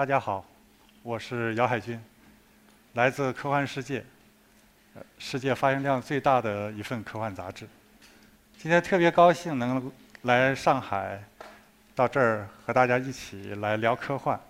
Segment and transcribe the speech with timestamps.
[0.00, 0.42] 大家好，
[1.02, 2.02] 我是姚海军，
[2.94, 4.02] 来自科幻世界，
[5.18, 7.68] 世界发行量最大的一份科幻杂志。
[8.56, 9.92] 今天特别高兴能
[10.22, 11.22] 来上海，
[11.94, 14.40] 到这儿和大家一起来聊科幻。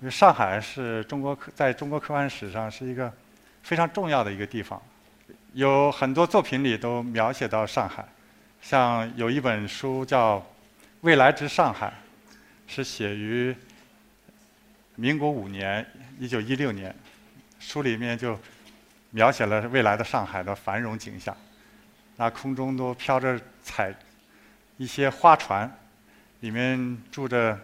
[0.00, 3.12] 因为上海是中国科在中国科幻史上是一个
[3.62, 4.82] 非常重要的一个地方，
[5.52, 8.04] 有很多作品里都描写到上海，
[8.60, 10.38] 像有一本书叫
[11.02, 11.86] 《未来之上海》，
[12.66, 13.56] 是写于。
[14.96, 15.86] 民国五年，
[16.18, 16.94] 一九一六年，
[17.58, 18.38] 书里面就
[19.10, 21.36] 描写了未来的上海的繁荣景象。
[22.16, 23.94] 那空中都飘着彩
[24.78, 25.70] 一些花船，
[26.40, 27.60] 里面住着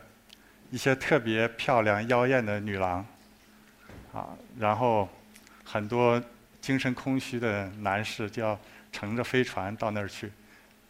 [0.70, 3.04] 一些特别漂亮妖艳的女郎，
[4.12, 5.08] 啊，然后
[5.64, 6.22] 很多
[6.60, 8.58] 精神空虚的男士就要
[8.92, 10.30] 乘着飞船到那儿去，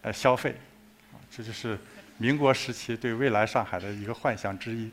[0.02, 0.56] 呃，消费。
[1.30, 1.78] 这就是
[2.18, 4.90] 民国时期对未来上海的一个幻想之一。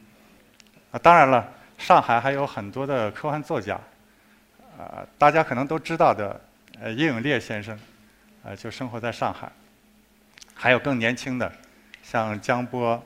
[0.91, 3.79] 啊，当然了，上海还有很多的科幻作家，
[4.77, 6.39] 啊，大家可能都知道的，
[6.81, 7.79] 呃，叶永烈先生，
[8.43, 9.51] 呃，就生活在上海。
[10.55, 11.51] 还有更年轻的，
[12.01, 13.01] 像江波，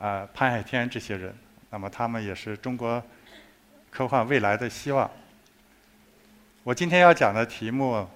[0.00, 1.34] 啊，潘海天这些人，
[1.70, 3.02] 那么他们也是中国
[3.90, 5.10] 科幻未来的希望。
[6.62, 8.06] 我今天要讲的题目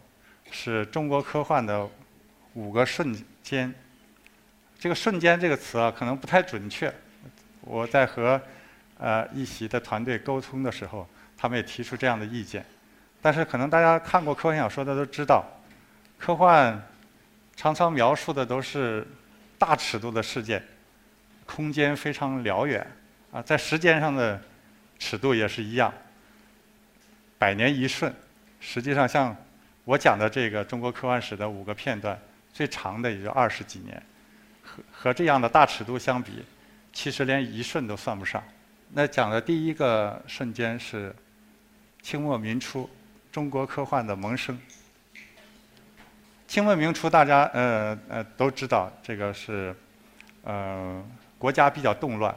[0.50, 1.88] 是中国科幻的
[2.52, 3.74] 五个瞬间。
[4.78, 6.92] 这个“瞬间”这个词啊，可能不太准确。
[7.60, 8.40] 我在和
[9.02, 12.64] 呃，一席的团队沟通的时候，他们也提出这样的意见。
[13.20, 15.44] 但是，可能大家看过科幻小说的都知道，
[16.16, 16.80] 科幻
[17.56, 19.04] 常常描述的都是
[19.58, 20.62] 大尺度的事件，
[21.44, 22.86] 空间非常辽远
[23.32, 24.40] 啊，在时间上的
[25.00, 25.92] 尺度也是一样，
[27.40, 28.14] 百年一瞬。
[28.60, 29.36] 实际上，像
[29.84, 32.16] 我讲的这个中国科幻史的五个片段，
[32.52, 34.00] 最长的也就二十几年，
[34.62, 36.44] 和和这样的大尺度相比，
[36.92, 38.40] 其实连一瞬都算不上。
[38.94, 41.14] 那讲的第一个瞬间是
[42.02, 42.88] 清末民初
[43.30, 44.58] 中国科幻的萌生。
[46.46, 49.74] 清末民初，大家呃呃都知道，这个是
[50.44, 51.02] 呃
[51.38, 52.36] 国家比较动乱，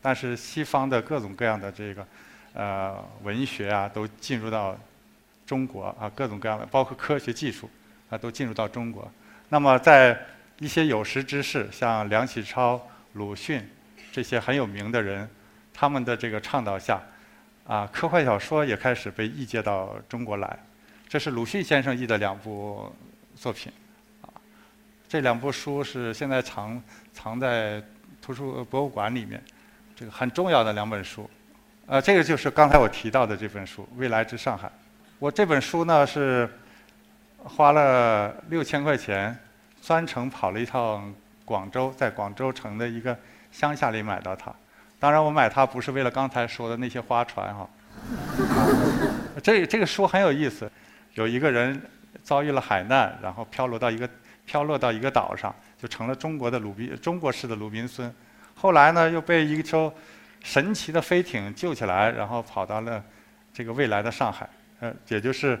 [0.00, 2.06] 但是西方的各种各样的这个
[2.54, 4.74] 呃文学啊，都进入到
[5.44, 7.68] 中国啊，各种各样的，包括科学技术
[8.08, 9.06] 啊，都进入到中国。
[9.50, 10.18] 那么在
[10.60, 12.80] 一些有识之士，像梁启超、
[13.12, 13.68] 鲁迅
[14.10, 15.28] 这些很有名的人。
[15.72, 17.00] 他们的这个倡导下，
[17.66, 20.58] 啊，科幻小说也开始被译介到中国来。
[21.08, 22.94] 这是鲁迅先生译的两部
[23.34, 23.72] 作品，
[24.22, 24.28] 啊，
[25.08, 26.80] 这两部书是现在藏
[27.12, 27.82] 藏在
[28.22, 29.42] 图书博物馆里面，
[29.96, 31.28] 这个很重要的两本书。
[31.86, 34.68] 呃，这个就是刚才我提到的这本书《未来之上海》。
[35.18, 36.48] 我这本书呢是
[37.42, 39.36] 花了六千块钱，
[39.82, 41.12] 专程跑了一趟
[41.44, 43.18] 广州，在广州城的一个
[43.50, 44.54] 乡下里买到它。
[45.00, 47.68] 当然，我买它不是为了刚才说的那些花船哈。
[49.42, 50.70] 这这个书很有意思，
[51.14, 51.80] 有一个人
[52.22, 54.06] 遭遇了海难，然后飘落到一个
[54.44, 58.14] 飘落到一个岛上，就成了中国的鲁滨中国式的鲁滨孙。
[58.54, 59.90] 后来呢，又被一艘
[60.44, 63.02] 神奇的飞艇救起来，然后跑到了
[63.54, 64.46] 这个未来的上海。
[64.80, 65.58] 呃，也就是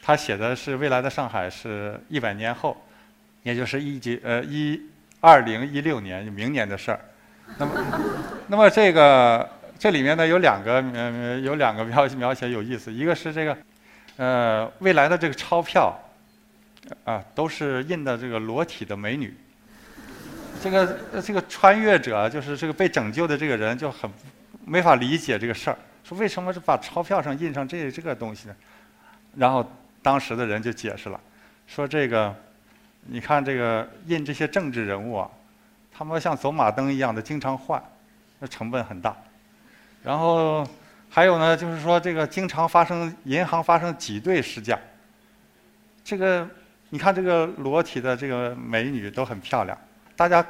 [0.00, 2.76] 他写的是未来的上海是一百年后，
[3.42, 4.80] 也就是一几呃一
[5.20, 7.00] 二零一六年就明年的事儿。
[7.58, 7.72] 那么，
[8.48, 9.48] 那么这个
[9.78, 13.56] 这里面呢有两个呃有两个描描写有意思，一个是这个
[14.16, 15.96] 呃未来的这个钞票
[17.04, 19.34] 啊都是印的这个裸体的美女，
[20.62, 24.10] 这个这个穿越者就是这个被拯救的这个人就很
[24.64, 28.56] 没法理解这个事儿，说为什么是把钞票上印上这这个东西呢？
[29.36, 29.64] 然后
[30.02, 31.20] 当时的人就解释了，
[31.66, 32.34] 说这个
[33.06, 35.30] 你看这个印这些政治人物啊。
[35.96, 37.82] 他们像走马灯一样的经常换，
[38.38, 39.16] 那成本很大。
[40.02, 40.66] 然后
[41.08, 44.78] 还有呢，就是说这个经常发生银行发生挤兑事件。
[46.04, 46.46] 这个
[46.90, 49.76] 你看这个裸体的这个美女都很漂亮，
[50.14, 50.44] 大家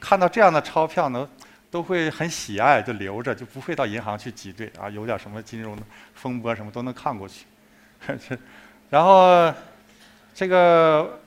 [0.00, 1.28] 看到这样的钞票呢，
[1.70, 4.90] 都会很喜爱，就留着，就不会到银行去挤兑啊。
[4.90, 5.78] 有点什么金融
[6.14, 7.46] 风波什么都能看过去。
[8.90, 9.54] 然后
[10.34, 11.20] 这个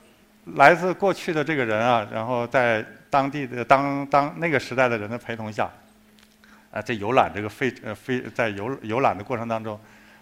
[0.56, 2.84] 来自过去的这个人啊，然后在。
[3.12, 5.70] 当地的当当那个时代的人的陪同下，
[6.70, 9.78] 啊，在游览这个飞呃飞在游游览的过程当中，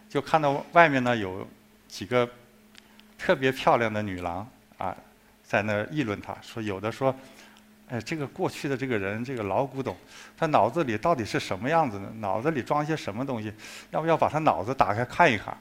[0.09, 1.47] 就看到外面呢有
[1.87, 2.29] 几个
[3.17, 4.45] 特别漂亮的女郎
[4.77, 4.97] 啊，
[5.45, 7.15] 在那议论他，说有的说，
[7.89, 9.97] 哎，这个过去的这个人这个老古董，
[10.37, 12.11] 他脑子里到底是什么样子呢？
[12.17, 13.53] 脑子里装些什么东西？
[13.93, 15.57] 要不要把他脑子打开看一看？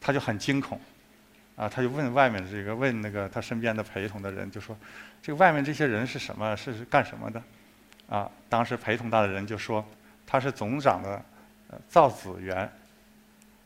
[0.00, 0.80] 他就很惊恐。
[1.58, 4.78] 啊，他就问外面的这个，问那个他身边的陪同的人，就说
[5.20, 6.56] ：“这个外面这些人是什么？
[6.56, 7.42] 是干什么的？”
[8.08, 9.84] 啊，当时陪同他的人就说
[10.24, 11.20] ：“他是总长的
[11.88, 12.70] 造纸员，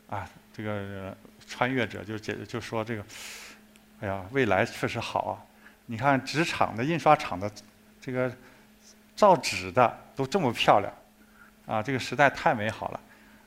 [0.08, 1.16] 啊，这个
[1.46, 3.04] 穿越者就解就说这个，
[4.00, 5.38] 哎呀，未来确实好啊！
[5.84, 7.50] 你看纸厂的印刷厂的
[8.00, 8.32] 这个
[9.14, 10.92] 造纸的都这么漂亮，
[11.66, 13.00] 啊，这个时代太美好了，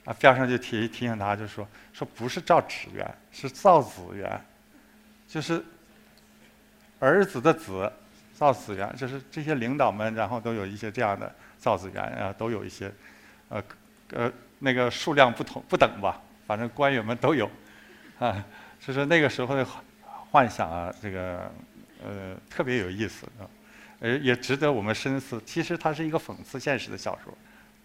[0.05, 4.39] 啊，边上就提提醒他，就说说不是造纸员，是造子员，
[5.27, 5.61] 就是
[6.99, 7.91] 儿子的子。
[8.37, 12.91] 造子员就是这些领导们，然后都有一些这样的造子员啊，都有一些，
[13.47, 13.63] 呃，
[14.09, 14.29] 呃，
[14.59, 17.49] 那个数量不同不等吧，反正官员们都有，
[18.19, 18.45] 啊，
[18.77, 19.65] 就是那个时候的
[20.31, 21.49] 幻想啊，这个
[22.03, 23.47] 呃特别有意思啊，
[24.01, 25.41] 呃也值得我们深思。
[25.45, 27.33] 其实它是一个讽刺现实的小说，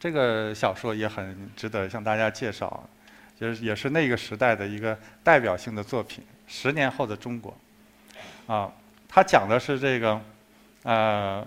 [0.00, 2.82] 这个小说也很值得向大家介绍，
[3.38, 6.25] 就是也是那个时代的一个代表性的作品。
[6.49, 7.56] 十年后的中国，
[8.49, 8.73] 啊，
[9.06, 10.20] 他讲的是这个。
[10.82, 11.47] 呃，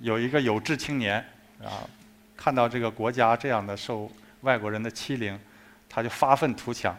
[0.00, 1.16] 有一个有志青年
[1.58, 1.88] 啊，
[2.36, 4.12] 看到这个国家这样的受
[4.42, 5.40] 外国人的欺凌，
[5.88, 6.94] 他就发愤图强，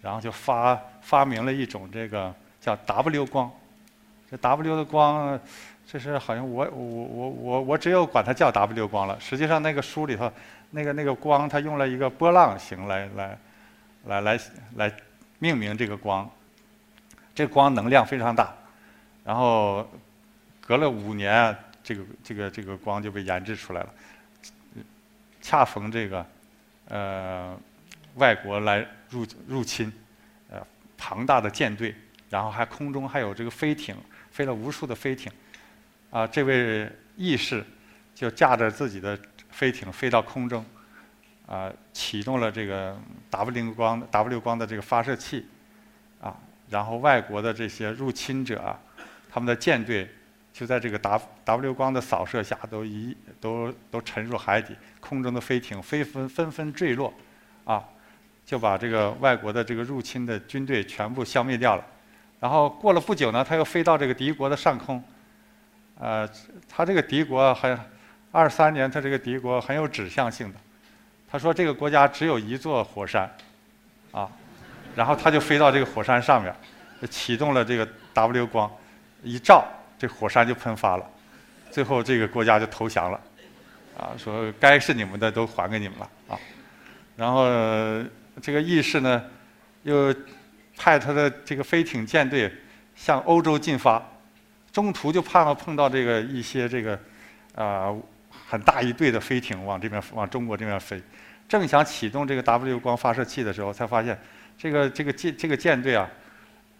[0.00, 3.50] 然后就发发明了一种这个叫 W 光。
[4.30, 5.38] 这 W 的光，
[5.86, 9.18] 这是好像我我我我我只有管它叫 W 光了。
[9.20, 10.32] 实际上那个书里头，
[10.70, 13.38] 那个那个光，它用了一个波浪形来来
[14.06, 14.40] 来来
[14.76, 14.92] 来
[15.38, 16.30] 命名这个光。
[17.34, 18.54] 这光能量非常大，
[19.24, 19.86] 然后。
[20.64, 23.88] 隔了五年，这个这个这个光就被研制出来了。
[25.42, 26.24] 恰逢这个，
[26.88, 27.58] 呃，
[28.14, 29.92] 外国来入入侵，
[30.48, 30.64] 呃，
[30.96, 31.92] 庞大的舰队，
[32.30, 33.96] 然后还空中还有这个飞艇，
[34.30, 35.30] 飞了无数的飞艇。
[36.12, 37.64] 啊，这位义士
[38.14, 39.18] 就驾着自己的
[39.50, 40.64] 飞艇飞到空中，
[41.46, 42.96] 啊，启动了这个
[43.30, 45.44] W 光 W 光的这个发射器，
[46.20, 46.36] 啊，
[46.70, 48.78] 然后外国的这些入侵者啊，
[49.28, 50.08] 他们的舰队。
[50.52, 57.10] 就在这个 W W 光的扫射下，都一都都沉入海底，空中的飞艇飞纷纷纷坠落，
[57.64, 57.82] 啊，
[58.44, 61.86] 就把这个外国的这个入侵的军队全部消灭掉了。
[62.38, 65.02] 然后过了不久呢，他又飞到这个敌国的上空，
[65.98, 66.28] 呃，
[66.68, 67.78] 他这个敌国很
[68.30, 70.58] 二三年，他这个敌国很有指向性的。
[71.30, 73.30] 他说这个国家只有一座火山，
[74.10, 74.28] 啊，
[74.94, 76.54] 然后他就飞到这个火山上面，
[77.10, 78.70] 启动了这个 W 光，
[79.22, 79.64] 一照。
[79.98, 81.08] 这火山就喷发了，
[81.70, 83.20] 最后这个国家就投降了，
[83.96, 86.36] 啊，说该是你们的都还给你们了啊，
[87.14, 87.44] 然后
[88.40, 89.24] 这个义士呢，
[89.84, 90.12] 又
[90.76, 92.52] 派他的这个飞艇舰队
[92.96, 94.02] 向欧洲进发，
[94.72, 96.98] 中途就怕碰到这个一些这个
[97.54, 97.94] 啊
[98.48, 101.00] 很大一队的飞艇往这边往中国这边飞，
[101.48, 104.18] 正想启动这个 W 光发射器的时候，才发现
[104.56, 106.08] 这个这个舰这个舰队啊，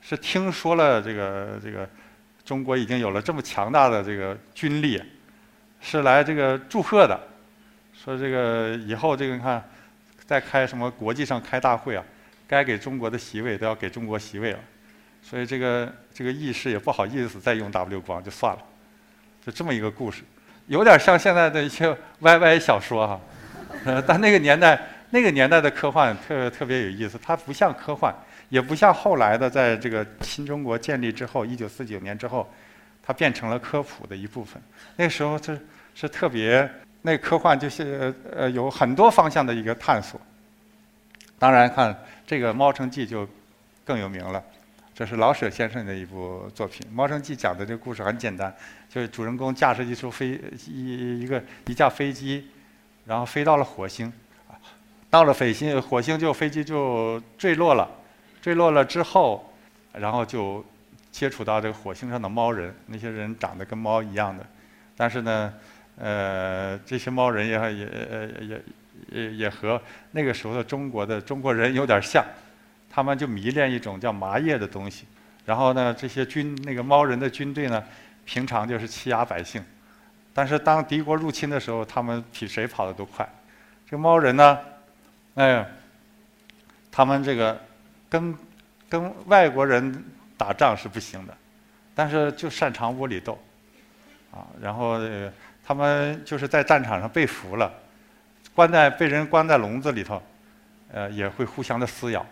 [0.00, 1.88] 是听说了这个这个。
[2.44, 5.00] 中国已经有了这么强大的这个军力，
[5.80, 7.18] 是来这个祝贺的，
[7.94, 9.62] 说这个以后这个你看，
[10.26, 12.04] 在开什么国际上开大会啊，
[12.48, 14.58] 该给中国的席位都要给中国席位了，
[15.22, 18.62] 所以这个这个意识也不好意思再用 W 光就算了，
[19.44, 20.22] 就这么一个故事，
[20.66, 23.20] 有点像现在的一些 YY 小说哈，
[23.84, 24.80] 呃，但那个年代
[25.10, 28.14] 那个年代的科幻特特别有意思，它不像科幻。
[28.48, 32.46] 也不像后来的，在这个新中国建立之后，一九四九年之后，
[33.02, 34.60] 它变成了科普的一部分。
[34.94, 35.58] 那时候是
[35.94, 36.70] 是特别，
[37.00, 40.20] 那科幻就是呃有很多方向的一个探索。
[41.38, 43.26] 当然，看这个《猫城记》就
[43.86, 44.44] 更有名了，
[44.94, 46.86] 这是老舍先生的一部作品。
[46.94, 48.54] 《猫城记》讲的这个故事很简单，
[48.88, 52.48] 就是主人公驾驶一艘飞一一个一架飞机，
[53.06, 54.12] 然后飞到了火星，
[55.08, 57.88] 到了火星，火星就飞机就坠落了。
[58.42, 59.52] 坠落了之后，
[59.92, 60.64] 然后就
[61.12, 64.44] 接触到这个火星上的猫人，那些人长得跟猫一样的，
[64.96, 65.54] 但是呢，
[65.96, 68.62] 呃，这些猫人也也也
[69.12, 69.80] 也也和
[70.10, 72.24] 那个时候的中国的中国人有点像，
[72.92, 75.06] 他们就迷恋一种叫麻叶的东西。
[75.46, 77.82] 然后呢，这些军那个猫人的军队呢，
[78.24, 79.64] 平常就是欺压百姓，
[80.34, 83.28] 但是当敌国入侵的时候，他们比谁跑得都快。
[83.88, 84.58] 这猫人呢，
[85.34, 85.66] 哎，
[86.90, 87.58] 他们这个。
[88.12, 88.36] 跟
[88.90, 90.04] 跟外国人
[90.36, 91.34] 打仗是不行的，
[91.94, 93.38] 但是就擅长窝里斗，
[94.30, 94.98] 啊，然后
[95.64, 97.72] 他们就是在战场上被俘了，
[98.54, 100.22] 关在被人关在笼子里头，
[100.92, 102.26] 呃，也会互相的撕咬，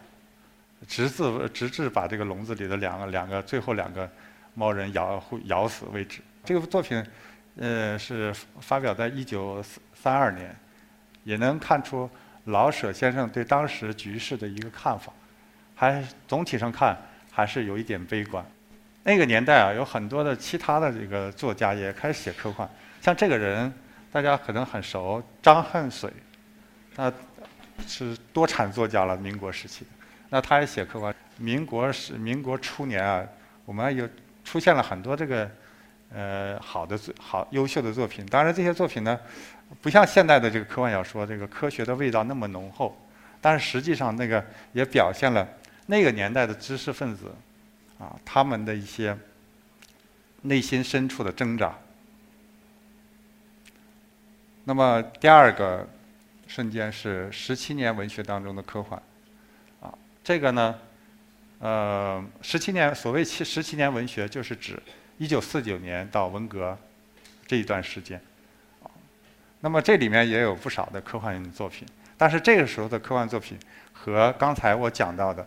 [0.86, 4.10] 直至直至把这个笼子里的两个两个最后两个
[4.54, 6.20] 猫人咬咬死为止。
[6.44, 7.04] 这个作品，
[7.56, 9.62] 呃，是发表在一九
[9.94, 10.54] 三二年，
[11.24, 12.08] 也能看出
[12.44, 15.12] 老舍先生对当时局势的一个看法。
[15.74, 16.96] 还总体上看
[17.30, 18.44] 还是有一点悲观。
[19.02, 22.68] 那个年代啊，有很多的其他的这个作家也开始写科幻。
[23.00, 23.72] 像这个人，
[24.12, 26.12] 大家可能很熟，张恨水。
[26.96, 27.10] 那
[27.86, 29.86] 是多产作家了，民国时期。
[30.30, 31.14] 那他也写科幻。
[31.36, 33.26] 民国是民国初年啊，
[33.64, 34.08] 我们有
[34.44, 35.50] 出现了很多这个
[36.12, 38.24] 呃好的作好优秀的作品。
[38.26, 39.18] 当然这些作品呢，
[39.80, 42.96] 不像现代的这个科幻小说，这个科学的味道那么浓厚。
[43.40, 45.48] 但是实际上那个也表现了
[45.86, 47.34] 那个年代的知识分子
[47.98, 49.16] 啊他们的一些
[50.42, 51.74] 内心深处的挣扎。
[54.64, 55.88] 那么第二个
[56.46, 59.00] 瞬间是十七年文学当中的科幻，
[60.22, 60.78] 这个呢，
[61.58, 64.80] 呃，十七年所谓七十七年文学，就是指
[65.18, 66.76] 一九四九年到文革
[67.46, 68.20] 这一段时间，
[69.60, 71.86] 那么这里面也有不少的科幻作品，
[72.16, 73.58] 但是这个时候的科幻作品
[73.92, 75.46] 和刚才我讲到的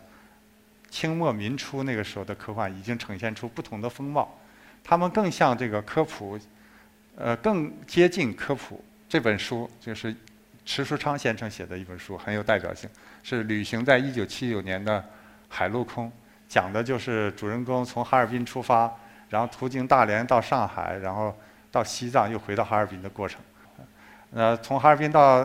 [0.90, 4.40] 清末民初那个时候的科幻已经呈现出不同的风貌，
[4.84, 6.38] 他们更像这个科普，
[7.16, 8.84] 呃，更接近科普。
[9.10, 10.16] 这本书就是
[10.66, 12.90] 迟书昌先生写的一本书，很有代表性，
[13.22, 15.04] 是旅行在一九七九年的
[15.50, 16.12] 海陆空，
[16.48, 18.92] 讲的就是主人公从哈尔滨出发，
[19.30, 21.38] 然后途经大连到上海，然后
[21.72, 23.42] 到西藏又回到哈尔滨的过程。
[24.34, 25.44] 呃，从哈尔滨到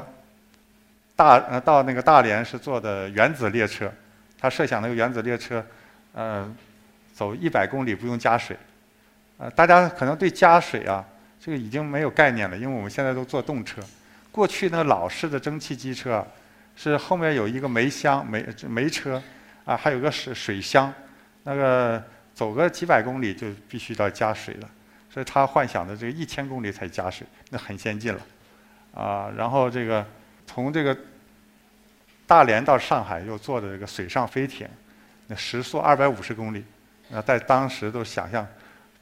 [1.16, 3.92] 大呃到那个大连是坐的原子列车，
[4.38, 5.64] 他设想那个原子列车，
[6.12, 6.50] 呃，
[7.12, 8.56] 走一百公里不用加水。
[9.36, 11.04] 呃，大家可能对加水啊。
[11.40, 13.80] 这个已经没有概念了，因为我们现在都坐动车。
[14.30, 16.26] 过去那个老式的蒸汽机车，
[16.76, 19.22] 是后面有一个煤箱、煤煤车，
[19.64, 20.92] 啊，还有个水水箱，
[21.42, 22.02] 那个
[22.34, 24.68] 走个几百公里就必须要加水了。
[25.10, 28.20] 所以他幻想的这个一千公里才加水，那很先进了。
[28.94, 30.06] 啊，然后这个
[30.46, 30.96] 从这个
[32.26, 34.68] 大连到上海又坐的这个水上飞艇，
[35.26, 36.64] 那时速二百五十公里，
[37.08, 38.46] 那在当时都想象，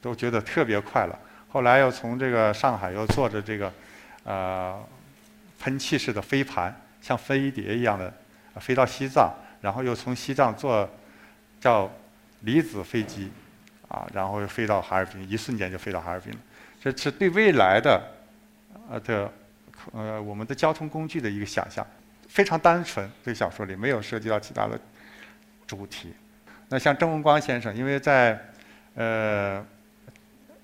[0.01, 1.19] 都觉得特别快了。
[1.49, 3.73] 后来又从这个上海又坐着这个，
[4.23, 4.81] 呃，
[5.59, 8.13] 喷气式的飞盘，像飞碟一样的
[8.59, 10.89] 飞到西藏，然后又从西藏坐
[11.59, 11.91] 叫
[12.41, 13.31] 离子飞机，
[13.87, 16.39] 啊，然后又飞到哈尔滨，一瞬间就飞到哈尔滨了。
[16.81, 18.01] 这是对未来的
[18.89, 19.31] 呃的
[19.91, 21.85] 呃我们的交通工具的一个想象，
[22.27, 23.09] 非常单纯。
[23.23, 24.79] 这小说里没有涉及到其他的
[25.65, 26.13] 主题。
[26.69, 28.39] 那像郑文光先生，因为在
[28.95, 29.65] 呃。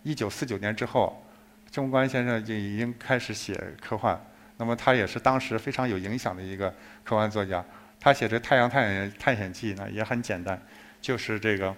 [0.05, 1.25] 一九四九年之后，
[1.71, 4.21] 郑文光先生就已经开始写科幻。
[4.57, 7.63] 那么他也是当时非常有影响的一个科幻作家。
[7.99, 10.61] 他写的《太阳探险探险记》呢也很简单，
[11.01, 11.75] 就是这个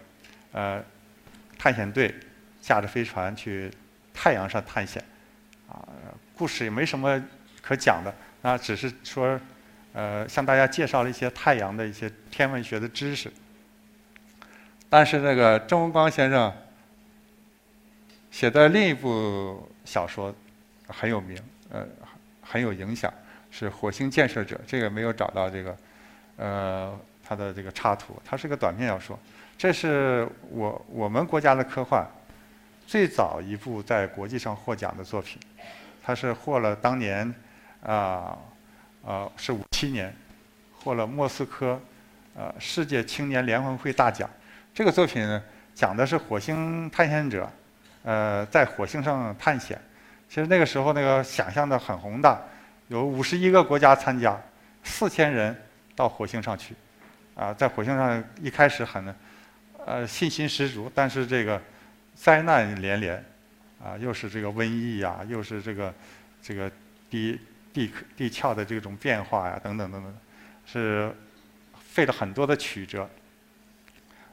[0.52, 0.84] 呃
[1.58, 2.14] 探险队
[2.62, 3.72] 驾着飞船去
[4.14, 5.04] 太阳上探险，
[5.70, 5.88] 啊，
[6.36, 7.24] 故事也没什么
[7.62, 9.40] 可讲的，那只是说
[9.94, 13.32] 呃向大家介绍了一些太阳的一些天文学的知识。
[14.90, 16.54] 但是那个郑文光先生。
[18.32, 20.36] 写的另一部小说
[20.90, 21.88] 很有名，呃，
[22.48, 23.12] 很有影响，
[23.50, 24.56] 是《火星建设者》。
[24.68, 25.78] 这个没有找到这个，
[26.38, 28.22] 呃，它的这个插图。
[28.24, 29.20] 它是个短篇小说。
[29.58, 32.06] 这是我我们国家的科幻
[32.86, 35.42] 最早一部在国际上获奖的作品。
[36.04, 37.34] 它是获了当年
[37.82, 38.38] 啊
[39.04, 40.16] 啊是五七年
[40.72, 41.82] 获了莫斯科
[42.36, 44.30] 呃世界青年联欢会大奖。
[44.74, 45.42] 这个作品
[45.74, 47.50] 讲的是火星探险者。
[48.04, 49.82] 呃，在火星上探险，
[50.36, 52.42] 其实那个时候那个想象的很宏大，
[52.90, 54.38] 有五十一个国家参加，
[54.84, 55.56] 四千人
[55.96, 56.76] 到火星上去，
[57.36, 59.16] 啊，在火星上一开始很，
[59.86, 61.62] 呃，信心十足，但是这个
[62.16, 63.24] 灾难连连，
[63.82, 65.94] 啊，又是这个瘟疫呀，又是这个
[66.42, 66.70] 这个
[67.10, 67.40] 地
[67.72, 70.14] 地地壳的这种变化呀，等等等等，
[70.66, 71.16] 是
[71.80, 73.10] 费了很多的曲折。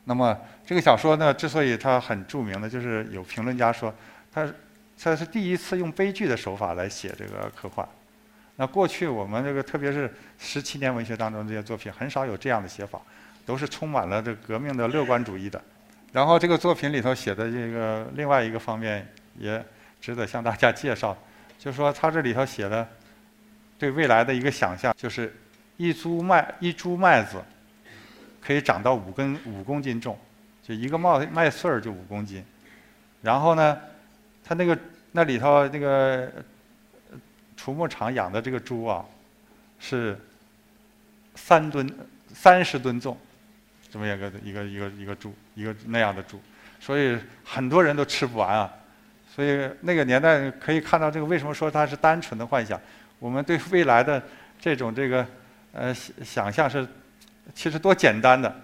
[0.02, 3.94] 那么这个小说呢，之所以它很著名呢，就是有评论家说，
[4.32, 4.44] 它
[4.96, 7.86] 这是第一次用悲剧的手法来写这个科幻。
[8.56, 13.00] 那过去我们这个特别是十七年文学当中这些作品，很少有这样的写法，
[13.44, 15.60] 都是充满了这革命的乐观主义的。
[16.12, 19.06] 然后这个作品里头写的这个另外一个方面
[19.38, 19.64] 也
[20.00, 21.16] 值得向大家介绍，
[21.58, 22.86] 就是说他这里头写的
[23.78, 25.34] 对未来的一个想象，就是
[25.76, 27.42] 一株麦一株麦子。
[28.44, 30.18] 可以长到五根五公斤重，
[30.64, 32.44] 就一个麦麦穗儿就五公斤。
[33.20, 33.80] 然后呢，
[34.44, 34.78] 它那个
[35.12, 36.30] 那里头那个
[37.56, 39.04] 畜牧场养的这个猪啊，
[39.78, 40.18] 是
[41.34, 41.88] 三吨
[42.32, 43.16] 三十吨重，
[43.90, 46.40] 这么一个一个一个一个猪，一个那样的猪，
[46.80, 48.72] 所以很多人都吃不完啊。
[49.34, 52.80] 所以那个年代可以看到这个为什么说它是单纯的幻想？
[53.18, 54.22] 我们对未来的
[54.60, 55.26] 这种这个
[55.72, 56.86] 呃想象是。
[57.56, 58.54] 其实多简单的，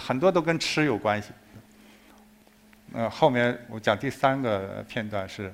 [0.00, 1.32] 很多都跟吃有关系。
[2.94, 5.52] 呃，后面我讲第三个片段是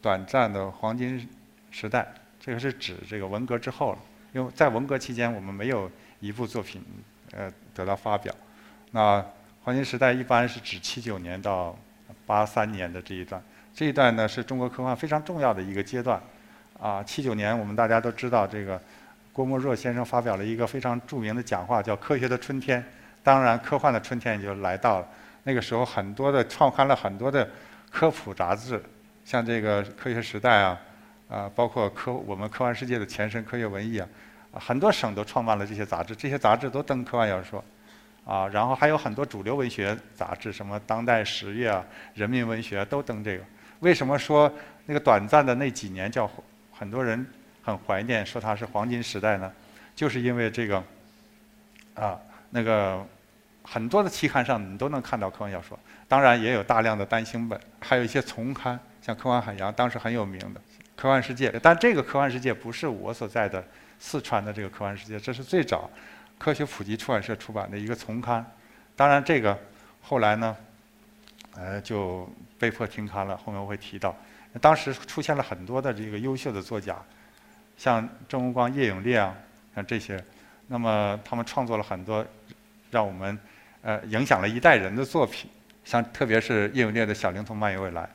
[0.00, 1.28] 短暂的黄金
[1.70, 2.06] 时代，
[2.40, 3.98] 这个是指这个文革之后了。
[4.32, 5.90] 因为在文革期间，我们没有
[6.20, 6.82] 一部作品
[7.32, 8.34] 呃得到发表。
[8.92, 9.24] 那
[9.62, 11.76] 黄金时代一般是指七九年到
[12.26, 13.42] 八三年的这一段，
[13.74, 16.20] 这一段呢是中国科幻非常重要的一个阶段。
[16.80, 18.80] 啊，七九年我们大家都知道，这个
[19.32, 22.82] 郭沫若先生发表了一个非常著名的讲话，叫“科学的春天”。
[23.22, 25.08] 当然，科幻的春天也就来到了。
[25.44, 27.48] 那个时候，很多的创刊了很多的
[27.90, 28.82] 科普杂志，
[29.24, 30.80] 像这个《科学时代》啊，
[31.28, 34.08] 啊，包括科我们科幻世界的前身《科学文艺》啊，
[34.54, 37.64] 很多省都创办了这些杂志，这些杂志都登科幻小说。
[38.24, 41.82] 啊，然后还有很多主流文学杂志，什么《当代十月》啊，
[42.18, 43.44] 《人民文学》都登这个。
[43.80, 44.52] 为什么说
[44.84, 46.30] 那个短暂的那几年叫
[46.70, 47.26] 很多人
[47.62, 49.50] 很怀念，说它是黄金时代呢？
[49.96, 50.84] 就是因为这个
[51.94, 53.02] 啊，那个
[53.70, 60.60] 很多的期刊上你都能看到科幻小说，当然也有大量的单行本，还有一些丛刊，像《科幻海洋》当时很有名的
[60.96, 63.62] 《科幻世界》，但这个《科幻世界》不是我所在的
[63.98, 65.90] 四川的这个《科幻世界》，这是最早。
[66.38, 68.46] 科学普及出版社出版的一个丛刊，
[68.94, 69.58] 当然这个
[70.00, 70.56] 后来呢，
[71.56, 72.26] 呃就
[72.58, 73.36] 被迫停刊了。
[73.36, 74.16] 后面我会提到，
[74.60, 76.96] 当时出现了很多的这个优秀的作家，
[77.76, 79.34] 像郑文光、叶永烈啊，
[79.74, 80.24] 像这些，
[80.68, 82.24] 那么他们创作了很多
[82.92, 83.36] 让我们
[83.82, 85.50] 呃影响了一代人的作品，
[85.84, 88.08] 像特别是叶永烈的《小灵通漫游未来》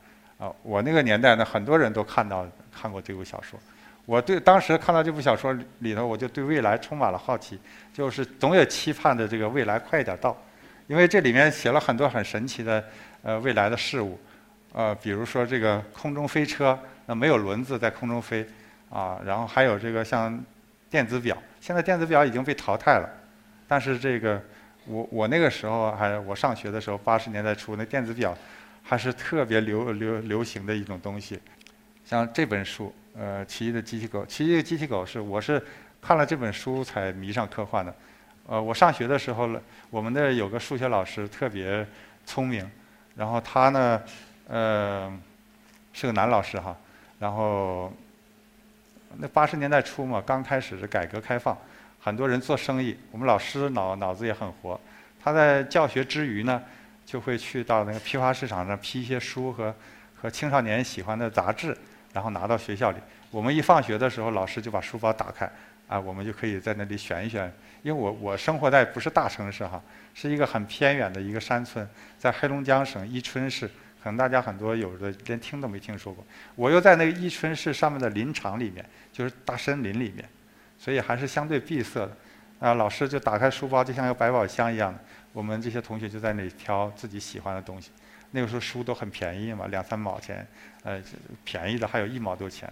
[0.46, 3.60] 啊，我那个年代呢，很多人都看到看过这部小说。
[4.06, 7.58] 我对当时看到这部小说里头，我就对未来充满了好奇，
[7.94, 10.38] 就是总有期盼着这个未来快一点到，
[10.88, 12.84] 因为这里面写了很多很神奇的
[13.22, 14.20] 呃未来的事物，
[14.74, 18.46] 呃，比如说这个空中飞车，那没有轮子在空中飞，
[18.90, 20.38] 啊，然后还有这个像
[20.90, 23.10] 电子表，现在电子表已经被淘汰了，
[23.70, 24.44] 但是这个
[24.86, 28.38] 我我那个时候还我上学的时候，八十年代初那电子表
[28.82, 31.40] 还是特别流流流行的一种东西，
[32.06, 32.94] 像这本书。
[33.16, 35.64] 呃，奇异的机器狗，奇异的机器狗是我是
[36.02, 37.94] 看了这本书才迷上科幻的。
[38.48, 39.48] 呃，我上学的时候，
[39.92, 41.86] 我们那有个数学老师特别
[42.26, 42.68] 聪明，
[43.16, 44.02] 然后他呢，
[44.48, 45.16] 呃，
[45.94, 46.76] 是个男老师哈。
[47.20, 47.94] 然后
[49.18, 51.56] 那八十年代初嘛，刚开始是改革开放，
[52.04, 54.78] 很多人做生意，我们老师脑脑子也很活。
[55.24, 56.62] 他在教学之余呢，
[57.06, 59.74] 就会去到那个批发市场上批一些书和
[60.14, 61.78] 和青少年喜欢的杂志。
[62.12, 62.98] 然后拿到学校里，
[63.32, 65.50] 我们一放学的时候，老师就把书包打开，
[65.88, 67.52] 啊，我们就可以在那里选一选。
[67.82, 69.82] 因为我我生活在不是大城市哈，
[70.14, 71.88] 是一个很偏远的一个山村，
[72.20, 73.66] 在黑龙江省伊春市，
[74.04, 76.24] 可能大家很多有的连听都没听说过。
[76.56, 80.30] 我又在那个伊春市上面的林场里面，就是大森林里面，
[80.84, 82.12] 所以还是相对闭塞的。
[82.60, 85.00] 啊，老师就打开书包，就像个百宝箱一样的，
[85.32, 87.92] 我们这些同学就在那里挑自己喜欢的东西。
[88.32, 90.46] 那个时候书都很便宜嘛，两三毛钱，
[90.84, 91.02] 呃，
[91.46, 92.70] 便宜的还有一毛多钱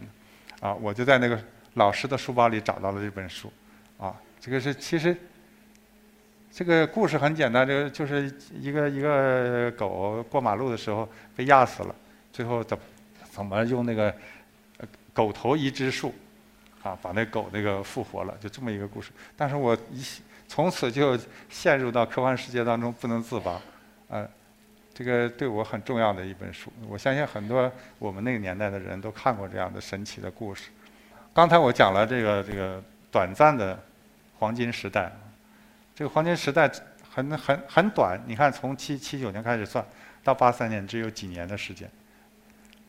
[0.60, 1.42] 的，啊，我就在那个
[1.76, 3.52] 老师的书包里找到了这本书，
[3.98, 5.16] 啊，这个是其实
[6.52, 11.96] 这个故事很简单，这个就是一个一个狗过马路的时候被压死了，
[12.34, 12.78] 最后怎
[13.30, 14.14] 怎么用那个
[15.14, 16.14] 狗头移植术，
[16.84, 19.12] 啊，把那狗那个复活了，就这么一个故事。
[19.36, 20.04] 但是我一
[20.48, 21.18] 从此就
[21.50, 23.62] 陷入到科幻世界当中不能自拔，
[24.10, 24.28] 啊。
[24.94, 30.70] 这个对我很重要的一本书，我相信很多我们那个年代的人都看过这样的神奇的故事。
[31.34, 33.82] 刚才我讲了这个这个短暂的
[34.38, 35.10] 黄金时代，
[35.96, 36.70] 这个黄金时代
[37.10, 39.84] 很很很短，你看从七七九年开始算，
[40.26, 41.90] 到八三年只有几年的时间。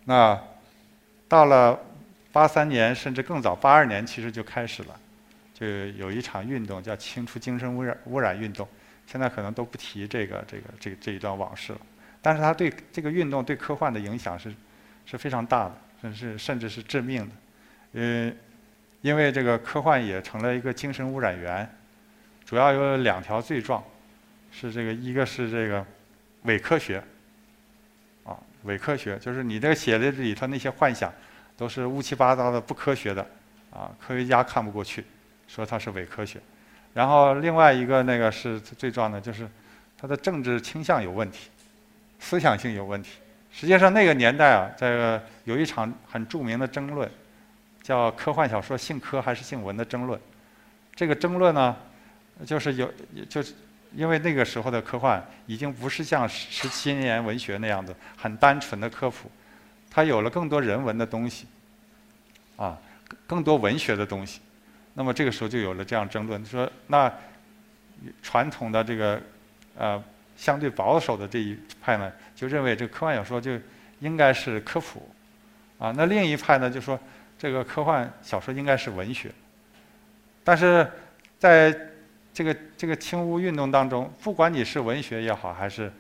[0.05, 0.39] 那
[1.29, 1.79] 到了
[2.33, 4.99] 八三年甚至更早，八二年其实就开始了，
[5.53, 8.67] 就有一场运动叫清除精神污染污染运动，
[9.07, 11.81] 现在可能都不提这个这个这这一段往事了。
[12.23, 14.53] 但是它对这个运动对科幻的影响是
[15.05, 17.33] 是非常大的，甚至甚至是致命的。
[18.01, 18.33] 呃，
[19.03, 21.69] 因为这个科幻也成了一个精神污染源，
[22.47, 23.85] 主要有两条罪状，
[24.51, 25.85] 是这个一个是这个
[26.45, 27.03] 伪科学，
[28.25, 31.13] 啊，伪科学就是你这个写的里头那些幻想
[31.57, 33.27] 都是乌七八糟的不科学的，
[33.71, 35.05] 啊，科学家看不过去，
[35.47, 36.41] 说它是伪科学。
[36.95, 39.49] 然后另外一个那个是最重要的，就是
[39.99, 41.49] 它的政治倾向有问题。
[42.21, 43.19] 思想性有问题。
[43.51, 47.11] 实际上，那个年代啊，在有一场很著名的争论，
[47.83, 50.19] 叫科幻小说姓科还是姓文的争论。
[50.95, 51.77] 这个争论呢，
[52.47, 52.89] 就是有，
[53.29, 53.55] 就是
[53.95, 59.31] 因为那个时候的科幻已经不是像十七年文学那样子很单纯的科普，
[59.93, 61.47] 它有了更多人文的东西，
[62.57, 62.77] 啊，
[63.27, 64.41] 更多文学的东西。
[64.95, 67.13] 那么这个时候就有了这样争论，说那
[68.23, 69.21] 传统的这个
[69.77, 70.03] 呃。
[70.35, 73.53] 相对保守的这一派呢，就认为这个科幻小说就
[74.01, 75.09] 应该是科普，
[75.79, 76.99] 啊，那另一派呢就说
[77.39, 79.31] 这个科幻小说应该是文学，
[80.43, 80.91] 但是
[81.39, 81.79] 在
[82.33, 85.93] 这个这个清污运动当中，不管你是文学也好，还是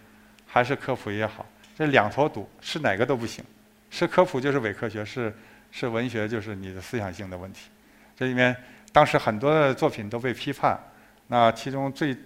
[0.46, 3.44] 还是科普也好，这两头堵，是哪个都不行。
[3.92, 5.30] 是科普就是伪科学，是
[5.70, 7.68] 是文学就是你的思想性的问题。
[8.16, 8.56] 这里面
[8.90, 10.78] 当时很多的作品都被批判，
[11.26, 12.16] 那其中最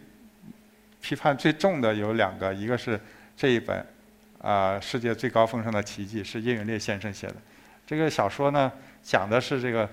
[1.02, 2.98] 批判最重的有两个，一个是
[3.36, 3.84] 这一本
[4.40, 7.34] 啊《世界最高峰上的奇迹》，是叶永烈先生写的。
[7.84, 8.70] 这个小说呢，
[9.02, 9.90] 讲的是这个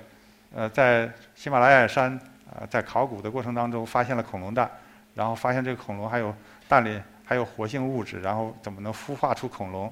[0.54, 2.14] 呃在喜马拉雅山
[2.52, 4.70] 啊在考古的过程当中发现了恐龙蛋，
[5.16, 6.36] 然后发现这个恐龙还有
[6.68, 9.92] 蛋里还有活性物质，然后怎么能孵化出恐龙？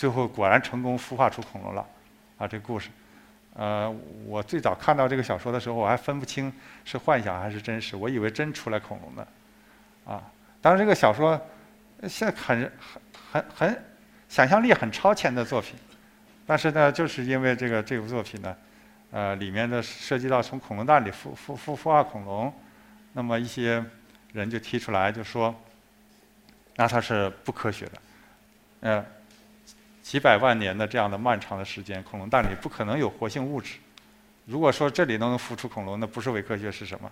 [0.00, 1.86] 最后果然成功孵化出恐龙了，
[2.38, 2.88] 啊这个故事，
[3.52, 6.50] 呃我最早看到这个小说的时候，我还分不清
[6.86, 9.26] 是幻想还是真实，我以为真出来恐龙呢，
[10.06, 10.22] 啊。
[10.62, 11.38] 当然，这个小说
[12.08, 12.72] 现在很
[13.30, 13.84] 很很
[14.26, 15.74] 想象力很超前的作品，
[16.46, 18.56] 但是呢，就是因为这个这部作品呢，
[19.10, 22.50] 呃，里面的涉及到从恐龙蛋里孵孵孵孵化恐龙，
[23.12, 23.84] 那么一些
[24.32, 25.54] 人就提出来就说，
[26.76, 27.92] 那它是不科学的，
[28.80, 29.06] 呃，
[30.10, 33.78] 几百万年的这样的漫长的时间，恐龙蛋里不可能有活性物质。
[34.44, 37.08] 如果说这里能孵出恐龙，那不是伪科学是什么？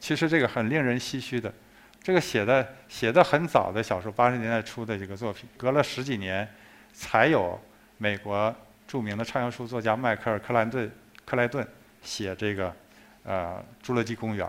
[0.00, 1.54] 其实这个很令人唏嘘的。
[2.02, 6.52] 这个写的写的很早的小说，八十年代初的一个作品，隔了十几年，
[6.92, 7.56] 才有
[7.98, 8.52] 美国
[8.88, 10.90] 著名的畅销书作家迈克尔·克兰顿
[11.24, 11.64] 克莱顿
[12.02, 12.74] 写这个
[13.22, 14.44] 呃《侏罗纪公园》。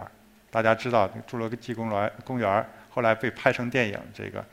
[0.50, 4.44] 大家知道《侏罗纪公园》公园后来被拍成电影，这个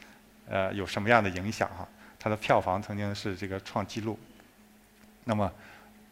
[0.51, 1.89] 呃有什么样的影响哈？
[2.23, 4.17] 它的票房曾经是这个创纪录。
[5.25, 5.53] 那么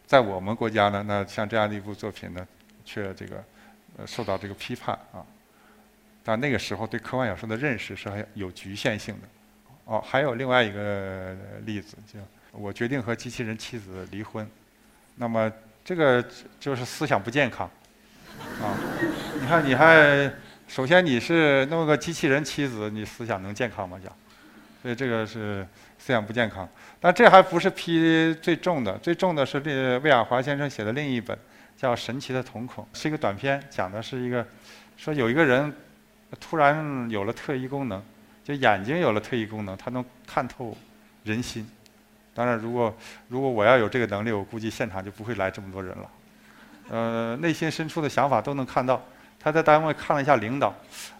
[0.05, 2.45] 在我们国家呢，那像这样的一部作品呢，
[2.85, 3.45] 却这个
[3.97, 5.25] 呃受到这个批判啊。
[6.25, 9.29] 但那个时候对科幻小说的认识是很有局限性的。
[9.85, 12.19] 哦，还有另外一个例子，就
[12.51, 14.45] 我决定和机器人妻子离婚。
[15.15, 15.53] 那么
[15.85, 16.25] 这个
[16.59, 17.71] 就是思想不健康。
[18.61, 18.75] 啊，
[19.41, 20.33] 你看你还
[20.67, 24.01] 首先你是弄个机器人妻子，你思想能健康吗？
[24.03, 24.13] 讲，
[24.83, 25.67] 所以这个是
[25.99, 26.69] 思想不健康。
[27.01, 31.39] 但这还不是批最重的，最重的是这魏亚华先生写的另一本
[31.77, 34.47] 叫《神奇的瞳孔》，是一个短篇，讲的是一个
[34.97, 35.73] 说有一个人。
[36.39, 38.01] 突然有了特异功能，
[38.45, 40.77] 就眼睛有了特异功能，他能看透
[41.25, 41.69] 人心。
[42.33, 46.11] 当然，如果如果我要有这个能力，我估计现场就不会来这么多人了。
[46.89, 49.03] 呃，内心深处的想法都能看到。
[49.41, 50.73] 他在单位看了一下领导，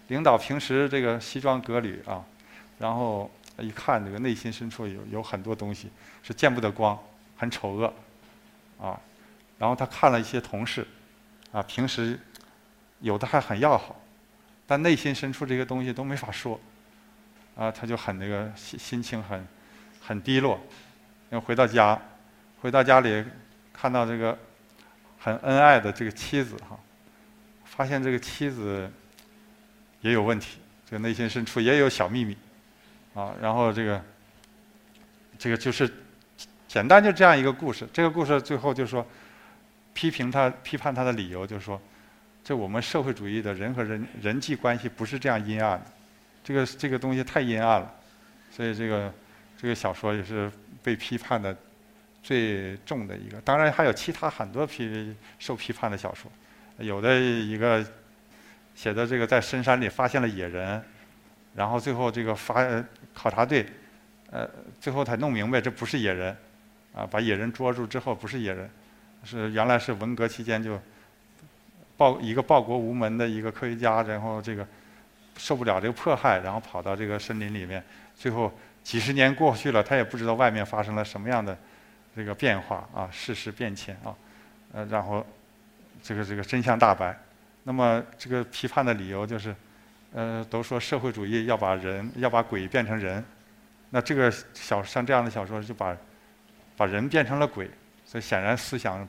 [0.07, 2.23] 领导平时这个西装革履啊，
[2.79, 5.89] 然后他一看这个内心深处有有很多东西
[6.23, 6.97] 是见不得光，
[7.37, 7.93] 很丑恶
[8.79, 8.99] 啊。
[9.57, 10.87] 然后他看了一些同事
[11.51, 12.19] 啊，平时
[12.99, 13.95] 有的还很要好。
[14.65, 16.59] 但内心深处这些东西都没法说，
[17.55, 19.45] 啊，他就很那个心心情很
[19.99, 20.59] 很低落。
[21.29, 21.99] 要回到家，
[22.61, 23.23] 回到家里
[23.73, 24.37] 看到这个
[25.19, 26.79] 很恩爱的这个妻子哈，
[27.65, 28.89] 发现这个妻子
[29.99, 32.37] 也有问题，这个内心深处也有小秘密，
[33.13, 34.01] 啊，然后这个
[35.37, 35.91] 这个就是
[36.67, 37.87] 简单就这样一个故事。
[37.93, 39.05] 这个故事最后就是说
[39.93, 41.81] 批评他批判他的理由就是说。
[42.43, 45.85] 这我们社会主义的人和人人际关系不是这样阴暗的，
[46.43, 47.93] 这个这个东西太阴暗了，
[48.49, 49.13] 所以这个
[49.55, 51.55] 这个小说也是被批判的
[52.23, 53.39] 最重的一个。
[53.41, 56.31] 当然还有其他很多批受批判的小说，
[56.79, 57.85] 有的一个
[58.73, 60.83] 写的这个在深山里发现了野人，
[61.53, 62.65] 然后最后这个发
[63.21, 63.65] 考察队，
[64.31, 66.35] 呃，最后才弄明白这不是野人，
[66.95, 68.69] 啊，把野人捉住之后不是野人，
[69.23, 70.79] 是原来是文革期间就。
[71.97, 74.65] 报一个报国无门的一个科学家，然后这个
[75.37, 77.83] 受不了这个迫害，然后跑到这个森林里面，
[78.15, 78.51] 最后
[78.83, 81.55] 几十年过去了，他也不知道外面发生了什么样的
[82.15, 84.15] 这个变化啊，世事变迁啊，
[84.73, 85.23] 呃，然后
[86.01, 87.15] 这个这个真相大白。
[87.65, 89.55] 那么这个批判的理由就是，
[90.13, 93.23] 呃，都说社会主义要把人要把鬼变成人，
[93.89, 95.95] 那这个小像这样的小说就把
[96.75, 97.69] 把人变成了鬼，
[98.05, 99.07] 所以显然思想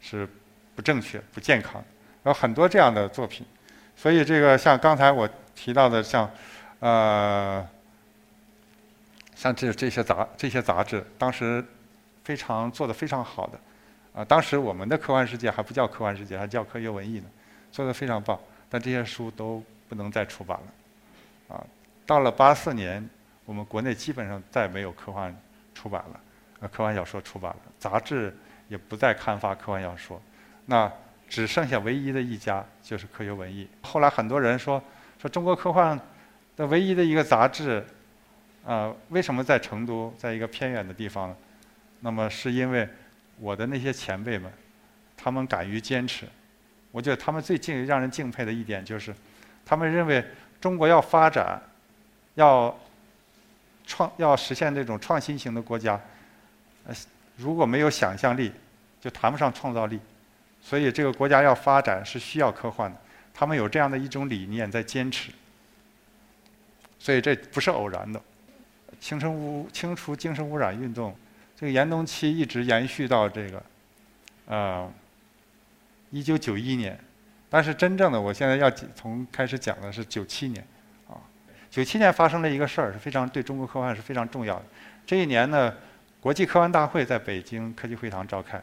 [0.00, 0.28] 是
[0.74, 1.84] 不正确、不健康。
[2.24, 3.46] 有很多这样的作品，
[3.94, 6.30] 所以这个像刚才我提到的，像
[6.80, 7.66] 呃，
[9.34, 11.62] 像这这些杂这些杂志，当时
[12.24, 13.60] 非常做的非常好的，
[14.14, 17.26] 啊，当时我们的科幻世界还不叫科幻世界，还叫科学文艺呢，
[17.70, 18.40] 做的非常棒。
[18.70, 19.62] 但这些书都
[19.94, 21.64] 不能再出版了，啊，
[22.04, 23.08] 到了八四年，
[23.44, 25.34] 我们国内基本上再没有科幻
[25.74, 26.20] 出版了，
[26.60, 28.36] 呃，科幻小说出版了，杂志
[28.68, 30.20] 也不再刊发科幻小说，
[30.66, 30.90] 那。
[31.26, 33.66] 只剩下唯一的一家，就是科学文艺。
[33.80, 34.80] 后来很多人说，
[35.18, 35.98] 说中国科幻
[36.54, 37.84] 的唯一的一个杂志，
[38.64, 41.34] 啊，为什么在成都，在一个偏远的地方？
[42.00, 42.86] 那么是因为
[43.40, 44.52] 我的那些前辈们，
[45.16, 46.28] 他们敢于坚持，
[46.92, 49.12] 我觉得他们最敬让人敬佩的一点就是，
[49.64, 50.24] 他们认为
[50.60, 51.60] 中国要发展，
[52.34, 52.76] 要
[53.86, 56.00] 创要实现这种创新型的国家，
[56.86, 56.94] 呃，
[57.36, 58.52] 如果没有想象力，
[59.00, 60.00] 就谈不上创造力。
[60.62, 62.96] 所以这个国家要发展是需要科幻的。
[63.34, 65.30] 他们有这样的一种理念在坚持，
[66.98, 68.18] 所以这不是偶然的。
[68.98, 71.14] 清生污清除精神污染运动，
[71.54, 73.62] 这个严冬期一直延续到这个，
[74.46, 74.90] 呃，
[76.10, 76.98] 一九九一年。
[77.54, 80.66] 但是真正的，我现在要从开始讲的是九七年，
[81.06, 81.14] 啊，
[81.70, 84.64] 九七年发生了一个事儿，是非常对中国科幻是非常重要的。
[85.06, 85.72] 这一年呢，
[86.18, 88.60] 国际科幻大会在北京科技会堂召开，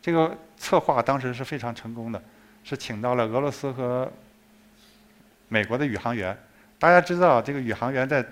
[0.00, 2.22] 这个策划当时是非常成功的。
[2.64, 4.10] 是请到了俄罗斯和
[5.48, 6.34] 美国的宇航员。
[6.78, 8.24] 大家知道，这个宇航员在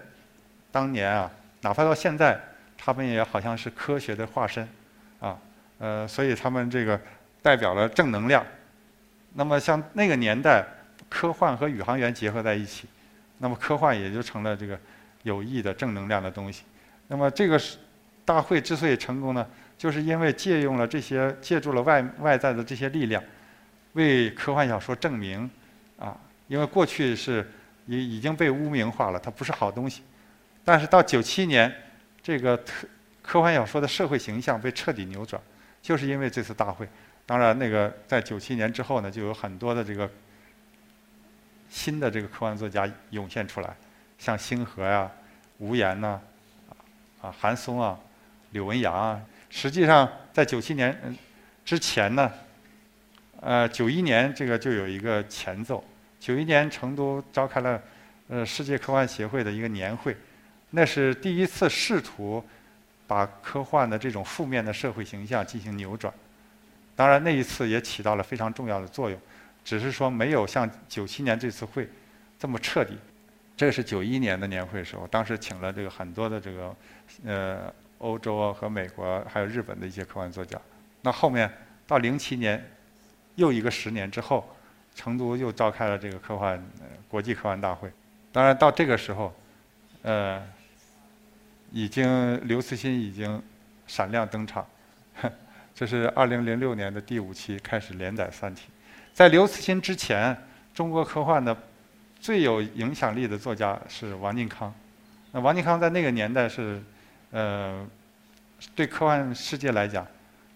[0.72, 2.40] 当年啊，哪怕到现在，
[2.78, 4.66] 他们也好像是科学的化身，
[5.20, 5.36] 啊，
[5.78, 6.98] 呃，所以他们这个
[7.42, 8.42] 代表了正能量。
[9.34, 10.66] 那么像那个年代，
[11.08, 12.86] 科幻和宇航员结合在一起，
[13.38, 14.78] 那么科幻也就成了这个
[15.22, 16.64] 有益的正能量的东西。
[17.08, 17.60] 那么这个
[18.24, 23.22] 大会之所以成功呢，就是因为借用了这些，借助了外外在的这些力量。
[23.94, 25.50] 为科幻小说证明，
[25.98, 26.16] 啊，
[26.46, 27.44] 因为过去是
[27.86, 30.02] 已已经被污名化了，它不是好东西。
[30.64, 31.74] 但是到九七年，
[32.22, 32.88] 这个科
[33.20, 35.42] 科幻小说的社会形象被彻底扭转，
[35.82, 36.88] 就是因为这次大会。
[37.30, 40.10] 当然，那个在九七年之后呢，就有很多的这个
[41.70, 43.72] 新的这个科幻作家涌现出来，
[44.18, 45.08] 像星河呀、
[45.58, 46.20] 吴岩呐、
[47.20, 47.96] 啊韩松啊、
[48.50, 49.20] 柳文阳啊。
[49.48, 51.16] 实际上，在九七年
[51.64, 52.28] 之前呢。
[53.40, 55.84] 呃，九一年这个就有一个前奏。
[56.18, 57.80] 九一年成都召开了
[58.26, 60.16] 呃世界科幻协会的一个年会，
[60.70, 62.44] 那是第一次试图
[63.06, 66.12] 把科幻的这种负面的社会形象进行扭转。
[67.00, 69.18] 当然那一次也起到了非常重要的作用，
[69.64, 71.88] 只是说没有像九七年这次会
[72.38, 72.98] 这么彻底。
[73.56, 76.76] 这是九一年的年会的时候，当时请了这个很多的这个
[77.24, 80.60] 呃欧洲和美国还有日本的一些科幻作家。
[81.00, 81.50] 那后面
[81.86, 82.62] 到零七年。
[83.36, 84.46] 又一个十年之后，
[84.94, 86.62] 成都又召开了这个科幻
[87.08, 87.90] 国际科幻大会。
[88.32, 89.32] 当然到这个时候，
[90.02, 90.46] 呃，
[91.70, 93.42] 已经刘慈欣已经
[93.86, 94.66] 闪亮登场。
[95.74, 98.68] 这是二零零六年的第五期开始连载《三体》。
[99.12, 100.36] 在刘慈欣之前，
[100.74, 101.56] 中国科幻的
[102.20, 104.72] 最有影响力的作家是王靖康。
[105.32, 106.82] 那王靖康在那个年代是，
[107.30, 107.86] 呃，
[108.74, 110.06] 对科幻世界来讲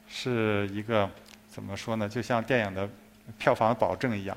[0.08, 1.10] 是一个。
[1.54, 2.08] 怎么说呢？
[2.08, 2.88] 就像电影的
[3.38, 4.36] 票房保证一样，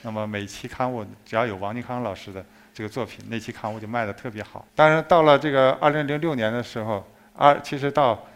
[0.00, 4.66] 那么每期刊物只要有王靖康老师的这个作品，那期刊物就卖的特别好。
[4.74, 8.26] 当然，到了这个二零零六年的时候，二其实到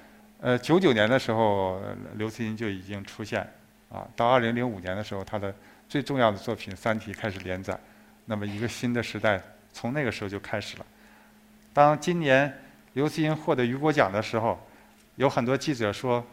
[0.40, 1.80] 呃九九年的时候，
[2.14, 3.40] 刘慈欣就已经出现
[3.90, 4.06] 啊。
[4.14, 5.54] 到二零零五年的时候，他的
[5.88, 7.78] 最重要的作品《三体》开始连载，
[8.26, 10.86] 那么一个新的时代从那个时候就开始了。
[11.72, 12.52] 当今年
[12.94, 14.58] 刘慈欣获得雨果奖的时候，
[15.16, 16.24] 有很多记者说。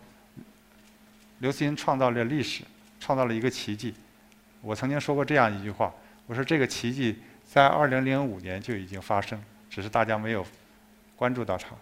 [1.39, 2.63] 刘慈欣创造了历史，
[2.97, 3.93] 创造了一个奇迹。
[4.61, 5.93] 我曾经说过这样一句话
[6.27, 9.39] ：“我说这个奇迹在二零零五年就已经发生，
[9.69, 10.47] 只是大家没有
[11.17, 11.75] 关注到它。”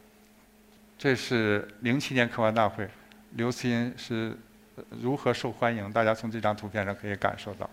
[1.03, 2.89] 这是07年科幻大会，
[3.31, 4.37] 刘慈欣是
[5.01, 5.91] 如何受欢迎？
[5.91, 7.69] 大家从这张图片上可以感受到。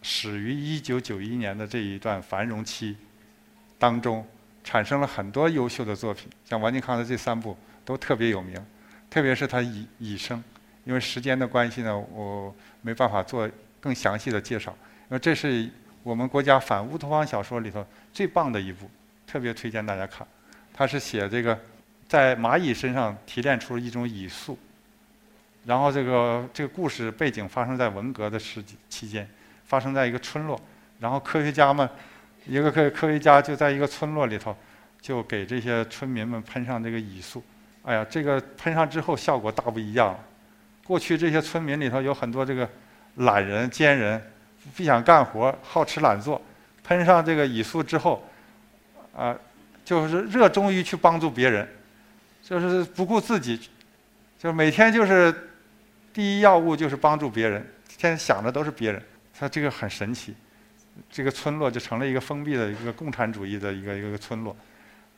[0.00, 2.96] 始于1991年的这一段繁荣期
[3.80, 4.24] 当中，
[4.62, 8.64] 产生了很多优秀的作品，像王靖康的这三部都特别有名，
[9.10, 10.40] 特别是他以以生。
[10.84, 14.70] 因为时间的关系呢，我没办法做更详细的介绍。
[15.10, 15.68] 因为这是
[16.04, 18.88] 我们国家反乌托邦小说里头最棒的一部，
[19.26, 20.24] 特别推荐大家看。
[20.72, 21.58] 他是写这个
[22.08, 24.58] 在蚂蚁身上提炼出一种蚁素，
[25.64, 29.28] 然后这个这个故事背景发生在文革的时期间，
[29.64, 30.60] 发生在一个村落，
[31.00, 31.88] 然后科学家们
[32.46, 34.56] 一个科科学家就在一个村落里头，
[35.00, 37.42] 就给这些村民们喷上这个蚁素。
[37.82, 40.18] 哎呀，这个喷上之后效果大不一样了。
[40.84, 42.68] 过去这些村民里头有很多这个
[43.16, 44.22] 懒人、奸人，
[44.76, 46.40] 不想干活、好吃懒做。
[46.84, 48.24] 喷上这个蚁素之后，
[49.16, 49.36] 啊，
[49.84, 51.68] 就是热衷于去帮助别人，
[52.48, 53.60] 就是不顾自己，
[54.38, 55.50] 就每天就是
[56.12, 59.02] 第一要务就是帮助别人，天天想的都是别人。
[59.36, 60.32] 他这个很神奇，
[61.10, 64.56] 这个村落就成了一个封闭的一个共产主义的一个一个村落，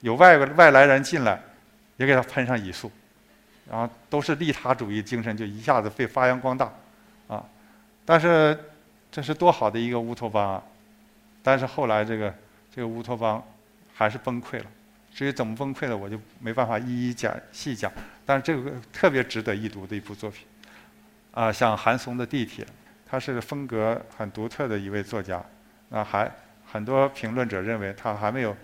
[0.01, 1.39] 有外外来人进来，
[1.99, 2.91] 也给他喷上蚁素。
[3.71, 6.73] 然后都是利他主义精神，就一下子被发扬光大，
[7.27, 7.45] 啊！
[8.07, 8.59] 但是
[9.13, 10.63] 这是多好的一个乌托邦啊！
[11.43, 12.35] 但是后来这个
[12.75, 13.47] 这个乌托邦
[13.95, 14.65] 还是崩溃了。
[15.19, 17.91] 至于怎么崩溃的，我就没办法一一讲细讲。
[18.25, 20.47] 但是这个特别值得一读的一部作品，
[21.33, 22.65] 啊，像韩松的《地铁》，
[23.05, 25.45] 他是风格很独特的一位作家。
[25.89, 26.31] 那还
[26.65, 28.57] 很多评论者认为他还没有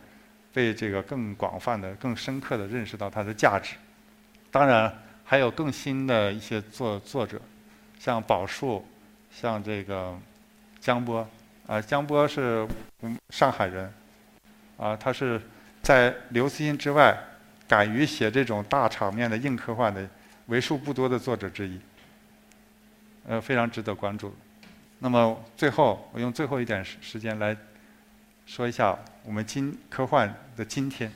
[0.53, 3.75] 被这个更广泛的、更深刻的认识到他的价值。
[4.53, 7.41] 当然，还有更新的一些作作者，
[7.99, 8.87] 像宝树，
[9.29, 10.17] 像这个
[10.79, 11.29] 江波。
[11.67, 12.65] 啊，江波是
[13.31, 13.93] 上海人，
[14.77, 15.41] 啊，他是
[15.85, 17.15] 在刘慈欣之外，
[17.69, 20.09] 敢于写这种大场面的硬科幻的
[20.47, 21.79] 为数不多的作者之一，
[23.29, 24.35] 呃，非常值得关注。
[24.99, 27.55] 那么最后，我用最后一点时时间来
[28.47, 31.13] 说一下我们今科幻的今天。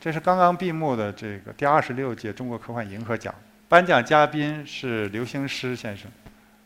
[0.00, 3.32] 这是刚刚闭幕的这个第二十六届中国科幻银河奖，
[3.68, 6.10] 颁奖嘉宾是刘兴诗先生。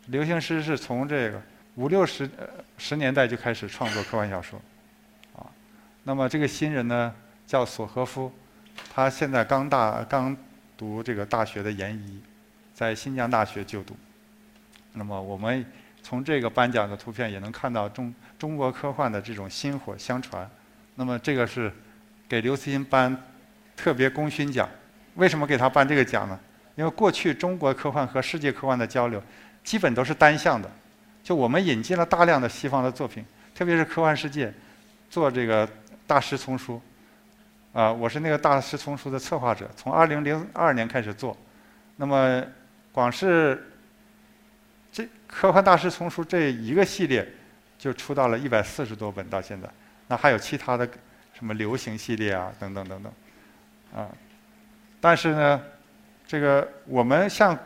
[0.06, 1.40] 刘兴诗是从这个。
[1.76, 4.60] 五六十呃十年代就开始创作科幻小说，
[5.34, 5.40] 啊，
[6.04, 7.14] 那么这个新人呢
[7.52, 8.32] 叫索科夫，
[8.94, 10.34] 他现在刚大刚
[10.74, 12.18] 读这个大学的研一，
[12.72, 13.94] 在新疆大学就读。
[14.94, 15.62] 那么我们
[16.02, 20.50] 从这个颁奖的图片也能看到中中国科幻的这种薪火相传。
[20.94, 21.70] 那么这个是
[22.26, 23.14] 给刘慈欣颁
[23.76, 24.66] 特别功勋奖，
[25.16, 26.40] 为什么给他颁这个奖呢？
[26.76, 29.22] 因为过去中国科幻和世界科幻的交流
[29.62, 30.70] 基本都是单向的。
[31.22, 33.22] 就我们引进了大量的西方的作品，
[33.54, 34.50] 特别是科幻世界
[35.10, 35.68] 做这个
[36.06, 36.80] 大师丛书，
[37.72, 41.37] 啊，我是那个大师丛书的策划者，从二零零二年开始做。
[41.96, 42.42] 那么，
[42.92, 43.70] 光是
[44.90, 47.26] 这科幻大师丛书这一个系列，
[47.78, 49.68] 就出到了一百四十多本到现在。
[50.08, 50.88] 那还有其他的
[51.32, 53.12] 什么流行系列啊，等等等等，
[53.94, 54.08] 啊。
[55.00, 55.62] 但是呢，
[56.26, 57.58] 这个我们向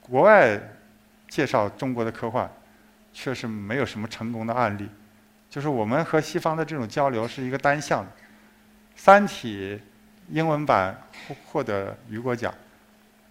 [0.00, 0.60] 国外。
[1.30, 2.50] 介绍中国的科幻，
[3.12, 4.88] 确实没有什么成功的案例。
[5.48, 8.10] 就是我们和西方的这种交流是一个单向的。
[9.02, 9.74] 《三体》
[10.28, 10.94] 英文版
[11.26, 12.52] 获获得雨果奖，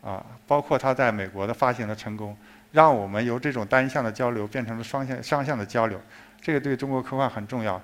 [0.02, 2.36] 啊，包括它在美国的发行的成功，
[2.72, 6.02] 让我们由这种单向的交流变成了双向、双向的交流。
[6.42, 7.80] 这个对中国科幻很重要。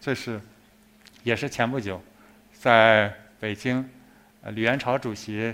[0.00, 0.40] 这是，
[1.24, 2.00] 也是前不久，
[2.52, 3.90] 在北京，
[4.40, 5.52] 呃，李元朝主席。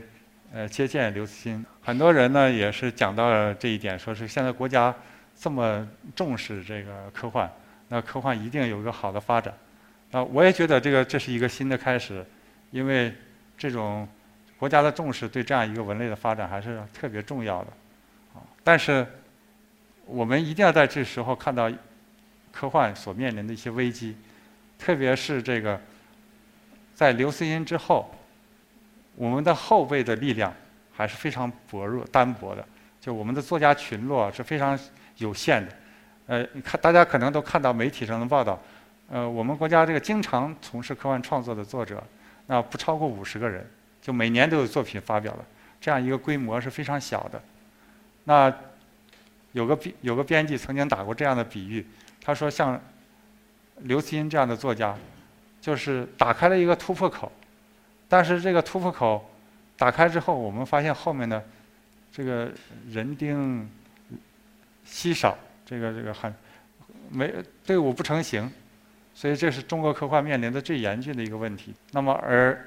[0.52, 4.94] 呃，接见刘慈欣，很多人呢也是讲到了这一点，说是现在国家
[5.34, 7.50] 这么重视这个科幻，
[7.88, 9.54] 那科幻一定有一个好的发展。
[10.12, 12.24] 啊，我也觉得这个这是一个新的开始，
[12.70, 13.14] 因为
[13.56, 14.08] 这种
[14.58, 17.70] 国家的重视对这样一个文类的发展还是特别重要的。
[18.34, 19.06] 啊，但是
[20.06, 21.70] 我们一定要在这时候看到
[22.52, 24.16] 科幻所面临的一些危机，
[24.78, 25.80] 特别是这个
[26.94, 28.14] 在刘慈欣之后。
[29.16, 30.54] 我们的后辈的力量
[30.90, 32.64] 还是非常薄弱、单薄的，
[33.00, 34.78] 就我们的作家群落是非常
[35.16, 35.72] 有限的。
[36.26, 38.58] 呃，你看，大家可能都看到媒体上的报道，
[39.10, 42.02] 呃，我们国家这个经常从事科幻创作的作者，
[42.46, 43.68] 那不超过五十个人，
[44.00, 45.44] 就每年都有作品发表了，
[45.80, 47.42] 这样一个规模是非常小的。
[48.24, 48.54] 那
[49.50, 51.84] 有个编有个编辑曾经打过这样的比喻，
[52.22, 52.80] 他说像
[53.78, 54.96] 刘慈欣这样的作家，
[55.60, 57.32] 就是打开了一个突破口。
[58.08, 59.28] 但是这个突破口
[59.76, 61.44] 打开之后，我们发现后面的
[62.12, 62.48] 这个
[62.88, 63.68] 人丁
[64.84, 66.32] 稀少，这个这个很
[67.10, 67.32] 没
[67.64, 68.48] 队伍不成形，
[69.20, 71.74] 所以这是中国科幻面临的最严峻的一个问题。
[71.90, 72.58] 那么而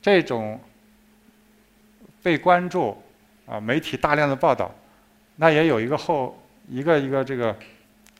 [0.00, 0.58] 这种
[2.22, 2.96] 被关注
[3.44, 4.74] 啊，媒体大量的报道，
[5.36, 7.54] 那也有一个后一个一个这个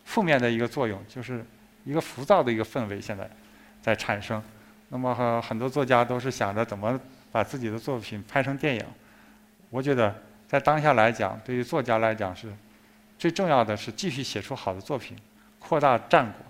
[0.04, 1.42] 负面的一个作用，就是
[1.86, 3.26] 一个浮躁的一个氛围现在
[3.80, 4.42] 在产生。
[4.90, 7.00] 那么和很多作家都是想着怎么
[7.32, 8.84] 把自己的作品拍成电影。
[9.70, 10.14] 我觉得
[10.46, 12.52] 在当下来讲，对于作家来讲是
[13.18, 15.16] 最重要的是继续写出好的作品，
[15.58, 16.43] 扩大战果。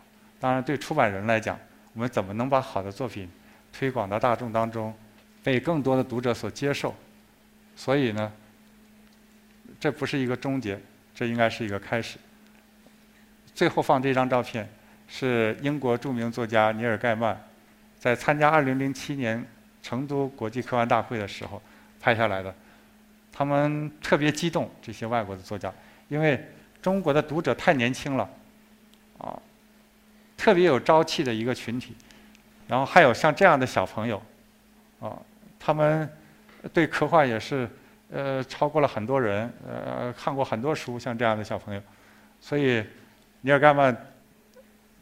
[0.44, 1.58] 当然，对出版人来讲，
[1.94, 3.26] 我们怎么能把好的作品
[3.72, 4.94] 推广到大众当中，
[5.42, 6.94] 被更多的读者所接受？
[7.74, 8.30] 所以呢，
[9.80, 10.78] 这不是一个终结，
[11.14, 12.18] 这应该是一个开始。
[13.54, 14.68] 最后放这张照片
[15.08, 17.42] 是英国著名作家尼尔·盖曼。
[17.98, 19.42] 在参加2007年
[19.82, 21.62] 成都国际科幻大会的时候
[21.98, 22.54] 拍下来的，
[23.32, 25.72] 他们特别激动，这些外国的作家，
[26.08, 26.38] 因为
[26.82, 28.28] 中国的读者太年轻了，
[29.16, 29.40] 啊，
[30.44, 31.94] 特别有朝气的一个群体，
[32.68, 34.22] 然后还有像这样的小朋友，
[35.00, 35.16] 啊，
[35.58, 36.06] 他们
[36.70, 37.66] 对科幻也是
[38.10, 41.80] 呃超过了很多人，呃看过很多书，像这样的小朋友，
[42.42, 42.84] 所以
[43.40, 43.96] 尼尔盖曼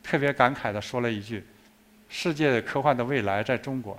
[0.01, 1.45] 特别感慨的说了一句。
[2.09, 3.99] 世界科幻的未来在中国。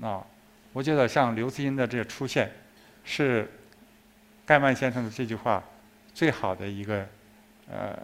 [0.00, 0.26] 啊，
[0.72, 2.50] 我觉得像刘慈欣的这个出现，
[3.04, 3.48] 是
[4.44, 5.62] 盖曼先生的这句话
[6.12, 7.06] 最好的一个
[7.70, 7.96] 呃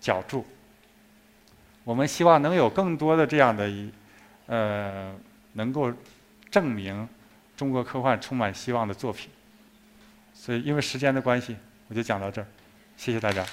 [0.00, 0.44] 角注。
[1.84, 3.90] 我们希望能有更多的这样的一
[4.46, 5.14] 呃
[5.54, 5.92] 能够
[6.50, 7.08] 证明
[7.56, 9.30] 中国科幻充满希望的作品。
[10.34, 11.56] 所以，因为时间的关系，
[11.88, 12.46] 我就讲到这儿，
[12.96, 13.44] 谢谢大家。